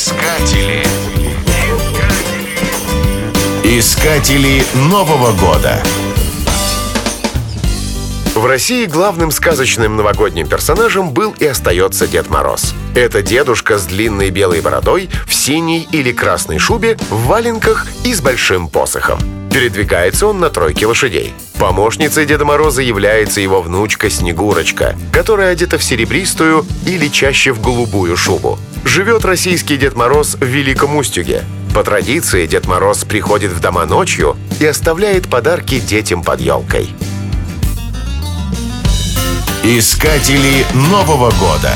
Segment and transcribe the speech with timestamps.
[0.00, 0.84] Искатели.
[3.64, 5.82] Искатели Нового года.
[8.36, 12.74] В России главным сказочным новогодним персонажем был и остается Дед Мороз.
[12.94, 18.20] Это дедушка с длинной белой бородой, в синей или красной шубе, в валенках и с
[18.20, 19.18] большим посохом.
[19.52, 21.34] Передвигается он на тройке лошадей.
[21.58, 28.16] Помощницей Деда Мороза является его внучка Снегурочка, которая одета в серебристую или чаще в голубую
[28.16, 28.60] шубу.
[28.88, 31.44] Живет российский Дед Мороз в Великом Устюге.
[31.74, 36.88] По традиции Дед Мороз приходит в дома ночью и оставляет подарки детям под елкой.
[39.62, 41.74] Искатели Нового года.